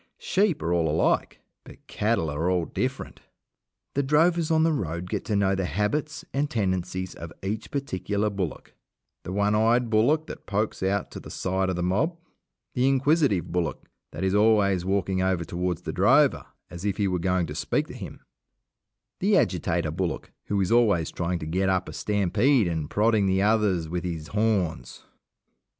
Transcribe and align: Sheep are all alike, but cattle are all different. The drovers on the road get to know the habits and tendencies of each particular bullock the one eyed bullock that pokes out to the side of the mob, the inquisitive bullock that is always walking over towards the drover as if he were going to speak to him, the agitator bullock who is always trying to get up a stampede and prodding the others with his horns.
Sheep 0.17 0.63
are 0.63 0.73
all 0.73 0.89
alike, 0.89 1.41
but 1.63 1.85
cattle 1.85 2.31
are 2.31 2.49
all 2.49 2.65
different. 2.65 3.19
The 3.93 4.01
drovers 4.01 4.49
on 4.49 4.63
the 4.63 4.73
road 4.73 5.07
get 5.07 5.23
to 5.25 5.35
know 5.35 5.53
the 5.53 5.65
habits 5.67 6.25
and 6.33 6.49
tendencies 6.49 7.13
of 7.13 7.31
each 7.43 7.69
particular 7.69 8.31
bullock 8.31 8.73
the 9.21 9.31
one 9.31 9.53
eyed 9.53 9.91
bullock 9.91 10.25
that 10.25 10.47
pokes 10.47 10.81
out 10.81 11.11
to 11.11 11.19
the 11.19 11.29
side 11.29 11.69
of 11.69 11.75
the 11.75 11.83
mob, 11.83 12.17
the 12.73 12.87
inquisitive 12.87 13.51
bullock 13.51 13.83
that 14.09 14.23
is 14.23 14.33
always 14.33 14.83
walking 14.83 15.21
over 15.21 15.45
towards 15.45 15.83
the 15.83 15.93
drover 15.93 16.47
as 16.71 16.83
if 16.83 16.97
he 16.97 17.07
were 17.07 17.19
going 17.19 17.45
to 17.45 17.53
speak 17.53 17.85
to 17.85 17.93
him, 17.93 18.21
the 19.19 19.37
agitator 19.37 19.91
bullock 19.91 20.31
who 20.45 20.59
is 20.59 20.71
always 20.71 21.11
trying 21.11 21.37
to 21.37 21.45
get 21.45 21.69
up 21.69 21.87
a 21.87 21.93
stampede 21.93 22.67
and 22.67 22.89
prodding 22.89 23.27
the 23.27 23.43
others 23.43 23.87
with 23.87 24.03
his 24.03 24.29
horns. 24.29 25.03